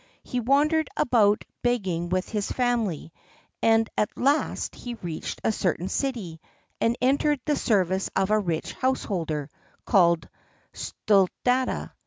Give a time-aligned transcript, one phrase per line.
[0.23, 3.13] He wandered about begging with his family,
[3.61, 6.41] and at last he reached a certain city,
[6.79, 9.47] and entered the service of a rich householder
[9.85, 10.27] called
[10.73, 11.91] Sthuladatta.